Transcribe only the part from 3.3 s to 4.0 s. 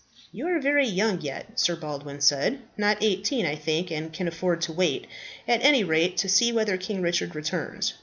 I think,